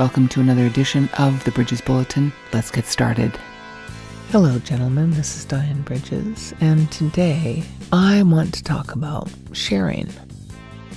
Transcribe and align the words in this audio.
Welcome 0.00 0.28
to 0.28 0.40
another 0.40 0.64
edition 0.64 1.10
of 1.18 1.44
the 1.44 1.50
Bridges 1.50 1.82
Bulletin. 1.82 2.32
Let's 2.54 2.70
get 2.70 2.86
started. 2.86 3.38
Hello, 4.30 4.58
gentlemen. 4.60 5.10
This 5.10 5.36
is 5.36 5.44
Dyann 5.44 5.84
Bridges, 5.84 6.54
and 6.62 6.90
today 6.90 7.64
I 7.92 8.22
want 8.22 8.54
to 8.54 8.64
talk 8.64 8.94
about 8.94 9.28
sharing 9.52 10.08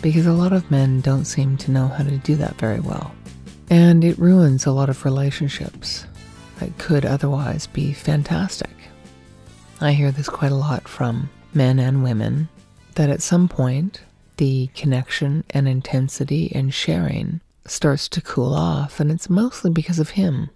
because 0.02 0.26
a 0.26 0.32
lot 0.32 0.54
of 0.54 0.72
men 0.72 1.02
don't 1.02 1.26
seem 1.26 1.58
to 1.58 1.72
know 1.72 1.90
how 1.90 2.06
to 2.06 2.16
do 2.20 2.36
that 2.36 2.56
very 2.56 2.80
well. 2.80 3.14
And 3.70 4.06
it 4.06 4.18
ruins 4.18 4.66
a 4.66 4.72
lot 4.72 4.88
of 4.88 5.04
relationships 5.04 6.06
that 6.60 6.78
could 6.78 7.06
otherwise 7.06 7.68
be 7.68 7.92
fantastic. 7.92 8.72
I 9.82 9.92
hear 9.92 10.12
this 10.12 10.30
quite 10.30 10.54
a 10.54 10.56
lot 10.56 10.88
from 10.88 11.30
men 11.54 11.78
and 11.78 12.06
women 12.06 12.48
that 12.96 13.10
at 13.10 13.22
some 13.22 13.50
point 13.50 14.00
the 14.38 14.68
connection 14.68 15.44
and 15.50 15.68
intensity 15.68 16.54
and 16.56 16.74
sharing 16.74 17.42
starts 17.66 18.10
to 18.10 18.22
cool 18.22 18.54
off, 18.54 19.00
and 19.00 19.12
it's 19.12 19.30
mostly 19.30 19.72
because 19.72 20.00
of 20.00 20.12
him. 20.12 20.50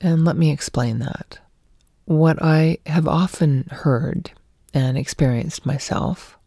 And 0.00 0.24
let 0.24 0.36
me 0.36 0.50
explain 0.50 0.98
that. 1.00 1.38
What 2.04 2.40
I 2.42 2.78
have 2.86 3.08
often 3.08 3.68
heard 3.70 4.30
and 4.72 4.96
experienced 4.96 5.66
myself 5.66 6.38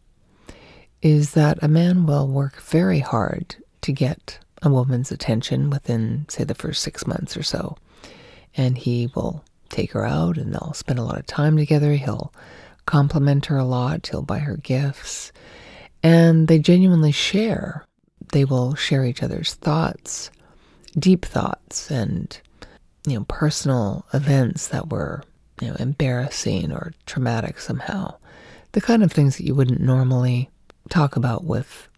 is 1.02 1.32
that 1.32 1.62
a 1.62 1.68
man 1.68 2.06
will 2.06 2.28
work 2.28 2.60
very 2.60 3.00
hard 3.00 3.56
to 3.82 3.92
get 3.92 4.38
a 4.62 4.70
woman's 4.70 5.10
attention 5.10 5.70
within, 5.70 6.26
say, 6.28 6.44
the 6.44 6.54
first 6.54 6.82
six 6.82 7.06
months 7.06 7.36
or 7.36 7.42
so. 7.42 7.76
And 8.56 8.76
he 8.76 9.10
will 9.14 9.44
take 9.68 9.92
her 9.92 10.04
out 10.04 10.36
and 10.36 10.52
they'll 10.52 10.74
spend 10.74 10.98
a 10.98 11.04
lot 11.04 11.18
of 11.18 11.26
time 11.26 11.56
together. 11.56 11.92
He'll 11.94 12.32
compliment 12.86 13.46
her 13.46 13.56
a 13.56 13.64
lot, 13.64 14.06
he'll 14.08 14.22
buy 14.22 14.40
her 14.40 14.56
gifts, 14.56 15.32
and 16.02 16.48
they 16.48 16.58
genuinely 16.58 17.12
share. 17.12 17.86
They 18.32 18.44
will 18.44 18.74
share 18.74 19.04
each 19.04 19.22
other's 19.22 19.54
thoughts, 19.54 20.30
deep 20.98 21.24
thoughts, 21.24 21.90
and 21.90 22.38
you 23.06 23.18
know, 23.18 23.24
personal 23.28 24.06
events 24.12 24.68
that 24.68 24.90
were 24.90 25.22
you 25.60 25.68
know, 25.68 25.76
embarrassing 25.78 26.72
or 26.72 26.92
traumatic 27.06 27.60
somehow. 27.60 28.14
The 28.72 28.80
kind 28.80 29.02
of 29.02 29.12
things 29.12 29.36
that 29.36 29.46
you 29.46 29.54
wouldn't 29.54 29.80
normally 29.80 30.50
talk 30.88 31.16
about 31.16 31.44
with 31.44 31.88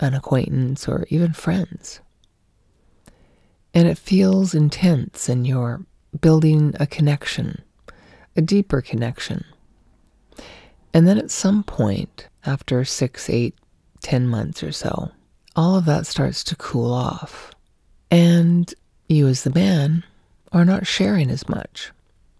an 0.00 0.14
acquaintance 0.14 0.88
or 0.88 1.06
even 1.10 1.32
friends. 1.32 2.00
And 3.72 3.86
it 3.86 3.98
feels 3.98 4.54
intense, 4.54 5.28
and 5.28 5.46
you're 5.46 5.84
building 6.20 6.74
a 6.80 6.86
connection, 6.86 7.62
a 8.36 8.40
deeper 8.40 8.80
connection. 8.80 9.44
And 10.92 11.06
then 11.06 11.18
at 11.18 11.30
some 11.30 11.62
point, 11.62 12.28
after 12.44 12.84
six, 12.84 13.30
eight, 13.30 13.54
ten 14.02 14.26
months 14.26 14.62
or 14.64 14.72
so, 14.72 15.12
all 15.56 15.76
of 15.76 15.84
that 15.86 16.06
starts 16.06 16.44
to 16.44 16.56
cool 16.56 16.92
off. 16.92 17.52
And 18.10 18.72
you, 19.08 19.28
as 19.28 19.44
the 19.44 19.50
man, 19.50 20.04
are 20.52 20.64
not 20.64 20.86
sharing 20.86 21.30
as 21.30 21.48
much. 21.48 21.92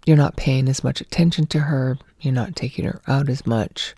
You're 0.06 0.16
not 0.16 0.36
paying 0.36 0.68
as 0.68 0.82
much 0.82 1.00
attention 1.00 1.46
to 1.46 1.60
her. 1.60 1.98
You're 2.20 2.34
not 2.34 2.56
taking 2.56 2.84
her 2.84 3.00
out 3.06 3.28
as 3.28 3.46
much. 3.46 3.94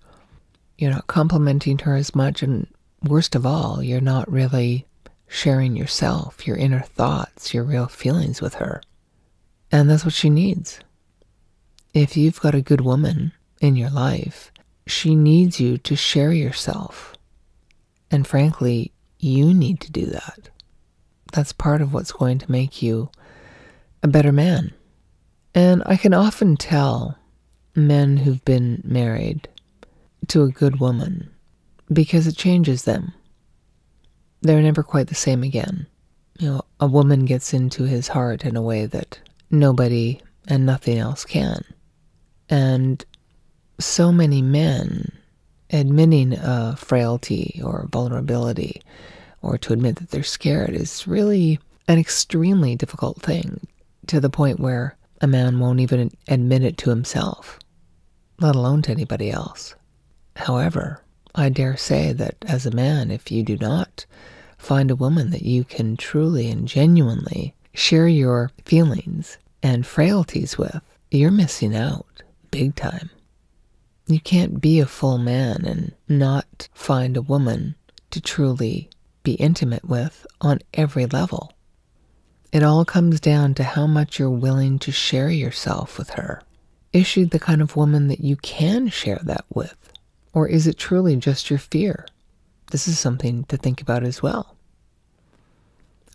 You're 0.79 0.91
not 0.91 1.07
complimenting 1.07 1.79
her 1.79 1.95
as 1.95 2.15
much. 2.15 2.43
And 2.43 2.67
worst 3.03 3.35
of 3.35 3.47
all, 3.47 3.83
you're 3.83 4.01
not 4.01 4.31
really 4.31 4.87
sharing 5.29 5.77
yourself, 5.77 6.47
your 6.47 6.57
inner 6.57 6.81
thoughts, 6.81 7.55
your 7.55 7.65
real 7.65 7.87
feelings 7.87 8.43
with 8.43 8.55
her. 8.55 8.83
And 9.71 9.89
that's 9.89 10.05
what 10.05 10.15
she 10.15 10.29
needs. 10.29 10.81
If 11.95 12.17
you've 12.17 12.41
got 12.41 12.55
a 12.55 12.61
good 12.61 12.83
woman 12.83 13.33
in 13.61 13.77
your 13.77 13.91
life, 13.91 14.53
she 14.87 15.15
needs 15.15 15.61
you 15.61 15.79
to 15.79 15.97
share 15.97 16.33
yourself. 16.33 17.15
And 18.11 18.27
frankly, 18.27 18.93
you 19.23 19.55
need 19.55 19.81
to 19.81 19.93
do 19.93 20.07
that. 20.07 20.51
That's 21.33 21.53
part 21.53 21.81
of 21.81 21.95
what's 21.95 22.13
going 22.13 22.39
to 22.39 22.51
make 22.51 22.83
you 22.83 23.11
a 24.03 24.09
better 24.09 24.33
man. 24.33 24.73
And 25.55 25.83
I 25.87 25.97
can 25.97 26.13
often 26.13 26.57
tell 26.57 27.17
men 27.75 28.19
who've 28.19 28.45
been 28.45 28.83
married 28.85 29.49
to 30.29 30.43
a 30.43 30.51
good 30.51 30.81
woman 30.81 31.31
because 31.93 32.27
it 32.27 32.37
changes 32.37 32.83
them. 32.83 33.13
They're 34.41 34.61
never 34.61 34.83
quite 34.83 35.07
the 35.07 35.15
same 35.15 35.43
again. 35.43 35.87
You 36.39 36.49
know, 36.49 36.63
a 36.81 36.87
woman 36.87 37.25
gets 37.25 37.55
into 37.55 37.85
his 37.85 38.09
heart 38.09 38.45
in 38.45 38.57
a 38.57 38.63
way 38.63 38.87
that 38.87 39.21
nobody 39.51 40.21
and 40.49 40.67
nothing 40.67 40.99
else 40.99 41.25
can. 41.25 41.65
And 42.49 43.05
so 43.79 44.11
many 44.11 44.43
men 44.43 45.13
admitting 45.73 46.35
a 46.35 46.77
frailty 46.77 47.61
or 47.65 47.89
vulnerability 47.91 48.83
or 49.41 49.59
to 49.59 49.73
admit 49.73 49.97
that 49.97 50.11
they're 50.11 50.23
scared 50.23 50.71
is 50.71 51.07
really 51.07 51.59
an 51.89 51.99
extremely 51.99 52.77
difficult 52.77 53.21
thing 53.21 53.67
to 54.07 54.21
the 54.21 54.31
point 54.31 54.61
where 54.61 54.97
a 55.21 55.27
man 55.27 55.59
won't 55.59 55.81
even 55.81 56.11
admit 56.29 56.63
it 56.63 56.77
to 56.79 56.91
himself, 56.91 57.59
let 58.41 58.55
alone 58.55 58.83
to 58.83 58.91
anybody 58.91 59.31
else. 59.31 59.75
However, 60.37 61.03
I 61.35 61.49
dare 61.49 61.77
say 61.77 62.13
that 62.13 62.37
as 62.43 62.67
a 62.67 62.71
man, 62.71 63.11
if 63.11 63.31
you 63.31 63.43
do 63.43 63.57
not 63.57 64.07
find 64.59 64.91
a 64.91 64.97
woman 64.97 65.31
that 65.31 65.43
you 65.43 65.65
can 65.65 65.97
truly 65.97 66.51
and 66.51 66.69
genuinely 66.69 67.55
share 67.75 68.09
your 68.09 68.51
feelings 68.65 69.39
and 69.63 69.87
frailties 69.87 70.59
with, 70.59 70.81
you're 71.11 71.31
missing 71.31 71.75
out 71.75 72.23
big 72.51 72.75
time. 72.75 73.11
You 74.13 74.21
can't 74.21 74.61
be 74.61 74.79
a 74.79 74.85
full 74.85 75.17
man 75.17 75.65
and 75.65 75.95
not 76.07 76.69
find 76.75 77.17
a 77.17 77.23
woman 77.23 77.77
to 78.11 78.21
truly 78.21 78.91
be 79.23 79.33
intimate 79.35 79.87
with 79.87 80.27
on 80.39 80.59
every 80.75 81.07
level. 81.07 81.55
It 82.53 82.63
all 82.63 82.85
comes 82.85 83.21
down 83.21 83.55
to 83.55 83.65
how 83.65 83.87
much 83.87 84.19
you're 84.19 84.29
willing 84.29 84.79
to 84.81 84.93
share 84.93 85.31
yourself 85.31 85.97
with 85.97 86.11
her. 86.11 86.43
Is 86.93 87.07
she 87.07 87.25
the 87.25 87.39
kind 87.39 87.63
of 87.63 87.75
woman 87.75 88.09
that 88.09 88.21
you 88.21 88.37
can 88.37 88.89
share 88.89 89.21
that 89.23 89.47
with? 89.49 89.91
Or 90.35 90.47
is 90.47 90.67
it 90.67 90.77
truly 90.77 91.17
just 91.17 91.49
your 91.49 91.59
fear? 91.59 92.07
This 92.71 92.87
is 92.87 92.99
something 92.99 93.45
to 93.45 93.57
think 93.57 93.81
about 93.81 94.03
as 94.03 94.23
well. 94.23 94.57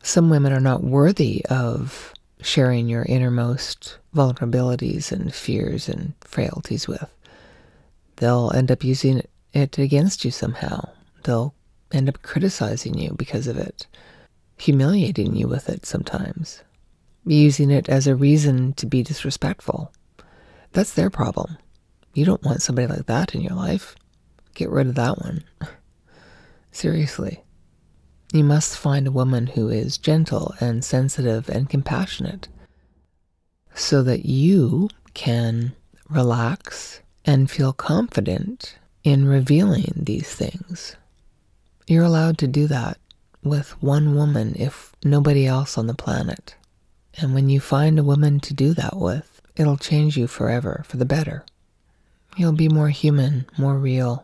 Some 0.03 0.29
women 0.29 0.53
are 0.53 0.59
not 0.59 0.83
worthy 0.83 1.43
of 1.49 2.13
sharing 2.41 2.87
your 2.87 3.05
innermost 3.05 3.97
vulnerabilities 4.15 5.11
and 5.11 5.33
fears 5.33 5.89
and 5.89 6.13
frailties 6.21 6.87
with. 6.87 7.09
They'll 8.17 8.51
end 8.53 8.71
up 8.71 8.83
using 8.83 9.23
it 9.53 9.77
against 9.77 10.25
you 10.25 10.31
somehow. 10.31 10.89
They'll 11.23 11.53
end 11.91 12.09
up 12.09 12.21
criticizing 12.21 12.97
you 12.97 13.13
because 13.17 13.47
of 13.47 13.57
it, 13.57 13.87
humiliating 14.57 15.35
you 15.35 15.47
with 15.47 15.69
it 15.69 15.85
sometimes, 15.85 16.63
using 17.25 17.71
it 17.71 17.87
as 17.89 18.07
a 18.07 18.15
reason 18.15 18.73
to 18.73 18.85
be 18.85 19.03
disrespectful. 19.03 19.91
That's 20.73 20.93
their 20.93 21.09
problem. 21.09 21.57
You 22.13 22.25
don't 22.25 22.43
want 22.43 22.61
somebody 22.61 22.87
like 22.87 23.05
that 23.05 23.35
in 23.35 23.41
your 23.41 23.55
life. 23.55 23.95
Get 24.55 24.69
rid 24.69 24.87
of 24.87 24.95
that 24.95 25.19
one. 25.19 25.43
Seriously. 26.71 27.43
You 28.33 28.43
must 28.43 28.77
find 28.77 29.07
a 29.07 29.11
woman 29.11 29.47
who 29.47 29.69
is 29.69 29.97
gentle 29.97 30.53
and 30.59 30.83
sensitive 30.83 31.47
and 31.47 31.69
compassionate 31.69 32.49
so 33.73 34.03
that 34.03 34.25
you 34.25 34.89
can 35.13 35.73
relax 36.09 37.01
and 37.27 37.51
feel 37.51 37.73
confident 37.73 38.77
in 39.03 39.25
revealing 39.27 39.91
these 39.95 40.33
things. 40.33 40.95
You're 41.85 42.05
allowed 42.05 42.37
to 42.39 42.47
do 42.47 42.67
that 42.67 42.97
with 43.43 43.71
one 43.83 44.15
woman 44.15 44.55
if 44.57 44.93
nobody 45.03 45.45
else 45.45 45.77
on 45.77 45.87
the 45.87 45.93
planet. 45.93 46.55
And 47.17 47.33
when 47.33 47.49
you 47.49 47.59
find 47.59 47.99
a 47.99 48.03
woman 48.03 48.39
to 48.41 48.53
do 48.53 48.73
that 48.75 48.95
with, 48.95 49.41
it'll 49.57 49.77
change 49.77 50.15
you 50.15 50.27
forever 50.27 50.83
for 50.87 50.97
the 50.97 51.05
better. 51.05 51.43
You'll 52.37 52.53
be 52.53 52.69
more 52.69 52.89
human, 52.89 53.45
more 53.57 53.77
real, 53.77 54.23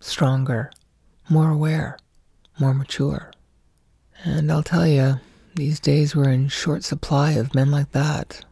stronger, 0.00 0.70
more 1.30 1.50
aware, 1.50 1.98
more 2.58 2.74
mature. 2.74 3.32
And 4.22 4.52
I'll 4.52 4.62
tell 4.62 4.86
you, 4.86 5.20
these 5.54 5.80
days 5.80 6.14
we're 6.14 6.28
in 6.28 6.48
short 6.48 6.84
supply 6.84 7.32
of 7.32 7.54
men 7.54 7.70
like 7.70 7.92
that. 7.92 8.44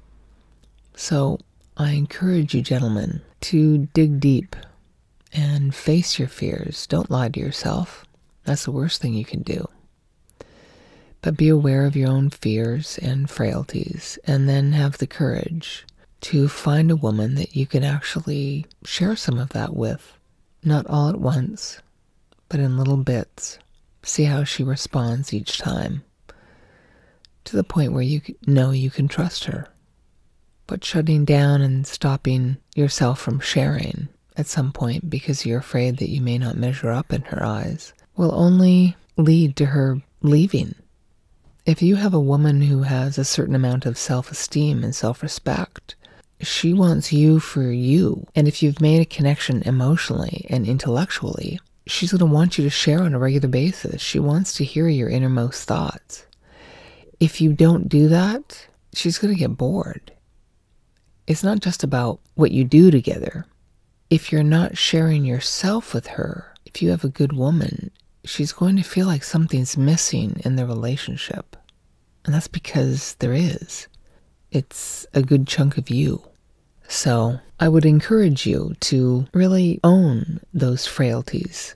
So 0.94 1.38
I 1.76 1.92
encourage 1.92 2.54
you, 2.54 2.62
gentlemen, 2.62 3.22
to 3.42 3.88
dig 3.92 4.20
deep 4.20 4.56
and 5.32 5.74
face 5.74 6.18
your 6.18 6.28
fears. 6.28 6.86
Don't 6.86 7.10
lie 7.10 7.28
to 7.28 7.40
yourself. 7.40 8.04
That's 8.44 8.64
the 8.64 8.72
worst 8.72 9.00
thing 9.00 9.14
you 9.14 9.24
can 9.24 9.42
do. 9.42 9.68
But 11.20 11.36
be 11.36 11.48
aware 11.48 11.86
of 11.86 11.94
your 11.94 12.10
own 12.10 12.30
fears 12.30 12.98
and 12.98 13.30
frailties, 13.30 14.18
and 14.24 14.48
then 14.48 14.72
have 14.72 14.98
the 14.98 15.06
courage 15.06 15.86
to 16.22 16.48
find 16.48 16.90
a 16.90 16.96
woman 16.96 17.36
that 17.36 17.54
you 17.54 17.66
can 17.66 17.84
actually 17.84 18.66
share 18.84 19.14
some 19.16 19.38
of 19.38 19.50
that 19.50 19.74
with. 19.74 20.18
Not 20.64 20.86
all 20.86 21.08
at 21.08 21.20
once, 21.20 21.80
but 22.48 22.60
in 22.60 22.76
little 22.76 22.96
bits. 22.96 23.58
See 24.02 24.24
how 24.24 24.44
she 24.44 24.64
responds 24.64 25.32
each 25.32 25.58
time 25.58 26.02
to 27.44 27.56
the 27.56 27.64
point 27.64 27.92
where 27.92 28.02
you 28.02 28.20
know 28.46 28.70
you 28.70 28.90
can 28.90 29.08
trust 29.08 29.44
her. 29.44 29.68
But 30.72 30.84
shutting 30.84 31.26
down 31.26 31.60
and 31.60 31.86
stopping 31.86 32.56
yourself 32.74 33.20
from 33.20 33.40
sharing 33.40 34.08
at 34.38 34.46
some 34.46 34.72
point 34.72 35.10
because 35.10 35.44
you're 35.44 35.58
afraid 35.58 35.98
that 35.98 36.08
you 36.08 36.22
may 36.22 36.38
not 36.38 36.56
measure 36.56 36.90
up 36.90 37.12
in 37.12 37.20
her 37.24 37.44
eyes 37.44 37.92
will 38.16 38.34
only 38.34 38.96
lead 39.18 39.54
to 39.56 39.66
her 39.66 40.00
leaving 40.22 40.74
If 41.66 41.82
you 41.82 41.96
have 41.96 42.14
a 42.14 42.18
woman 42.18 42.62
who 42.62 42.84
has 42.84 43.18
a 43.18 43.24
certain 43.26 43.54
amount 43.54 43.84
of 43.84 43.98
self 43.98 44.30
esteem 44.30 44.82
and 44.82 44.94
self 44.94 45.22
respect, 45.22 45.94
she 46.40 46.72
wants 46.72 47.12
you 47.12 47.38
for 47.38 47.70
you. 47.70 48.26
And 48.34 48.48
if 48.48 48.62
you've 48.62 48.80
made 48.80 49.02
a 49.02 49.04
connection 49.04 49.60
emotionally 49.64 50.46
and 50.48 50.66
intellectually, 50.66 51.60
she's 51.86 52.12
going 52.12 52.20
to 52.20 52.24
want 52.24 52.56
you 52.56 52.64
to 52.64 52.70
share 52.70 53.02
on 53.02 53.12
a 53.12 53.18
regular 53.18 53.48
basis. 53.48 54.00
She 54.00 54.18
wants 54.18 54.54
to 54.54 54.64
hear 54.64 54.88
your 54.88 55.10
innermost 55.10 55.68
thoughts. 55.68 56.24
If 57.20 57.42
you 57.42 57.52
don't 57.52 57.90
do 57.90 58.08
that, 58.08 58.68
she's 58.94 59.18
going 59.18 59.34
to 59.34 59.38
get 59.38 59.58
bored. 59.58 60.12
It's 61.26 61.44
not 61.44 61.60
just 61.60 61.84
about 61.84 62.20
what 62.34 62.52
you 62.52 62.64
do 62.64 62.90
together. 62.90 63.46
If 64.10 64.32
you're 64.32 64.42
not 64.42 64.76
sharing 64.76 65.24
yourself 65.24 65.94
with 65.94 66.08
her, 66.08 66.54
if 66.66 66.82
you 66.82 66.90
have 66.90 67.04
a 67.04 67.08
good 67.08 67.32
woman, 67.32 67.90
she's 68.24 68.52
going 68.52 68.76
to 68.76 68.82
feel 68.82 69.06
like 69.06 69.24
something's 69.24 69.76
missing 69.76 70.40
in 70.44 70.56
the 70.56 70.66
relationship. 70.66 71.56
And 72.24 72.34
that's 72.34 72.48
because 72.48 73.14
there 73.14 73.32
is. 73.32 73.88
It's 74.50 75.06
a 75.14 75.22
good 75.22 75.46
chunk 75.46 75.78
of 75.78 75.90
you. 75.90 76.22
So 76.88 77.38
I 77.58 77.68
would 77.68 77.86
encourage 77.86 78.46
you 78.46 78.74
to 78.80 79.26
really 79.32 79.80
own 79.82 80.40
those 80.52 80.86
frailties. 80.86 81.74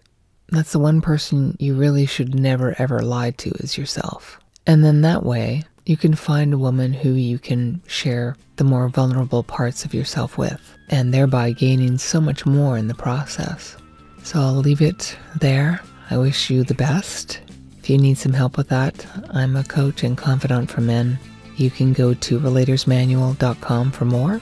That's 0.48 0.72
the 0.72 0.78
one 0.78 1.00
person 1.00 1.56
you 1.58 1.74
really 1.74 2.06
should 2.06 2.34
never 2.34 2.74
ever 2.78 3.00
lie 3.00 3.30
to 3.32 3.50
is 3.60 3.78
yourself. 3.78 4.38
And 4.66 4.84
then 4.84 5.00
that 5.02 5.24
way, 5.24 5.64
you 5.86 5.96
can 5.96 6.14
find 6.14 6.52
a 6.52 6.58
woman 6.58 6.92
who 6.92 7.12
you 7.12 7.38
can 7.38 7.80
share 7.86 8.36
the 8.56 8.64
more 8.64 8.88
vulnerable 8.88 9.44
parts 9.44 9.84
of 9.84 9.94
yourself 9.94 10.36
with, 10.36 10.76
and 10.88 11.14
thereby 11.14 11.52
gaining 11.52 11.96
so 11.96 12.20
much 12.20 12.44
more 12.44 12.76
in 12.76 12.88
the 12.88 12.94
process. 12.94 13.76
So 14.22 14.40
I'll 14.40 14.54
leave 14.56 14.82
it 14.82 15.16
there. 15.38 15.80
I 16.10 16.18
wish 16.18 16.50
you 16.50 16.64
the 16.64 16.74
best. 16.74 17.40
If 17.78 17.88
you 17.88 17.98
need 17.98 18.18
some 18.18 18.32
help 18.32 18.56
with 18.56 18.68
that, 18.68 19.06
I'm 19.30 19.54
a 19.54 19.62
coach 19.62 20.02
and 20.02 20.18
confidant 20.18 20.70
for 20.70 20.80
men. 20.80 21.18
You 21.56 21.70
can 21.70 21.92
go 21.92 22.14
to 22.14 22.40
relatersmanual.com 22.40 23.92
for 23.92 24.04
more. 24.04 24.40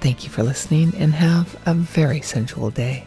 Thank 0.00 0.24
you 0.24 0.30
for 0.30 0.42
listening 0.42 0.94
and 0.96 1.14
have 1.14 1.56
a 1.64 1.72
very 1.74 2.20
sensual 2.20 2.70
day. 2.70 3.06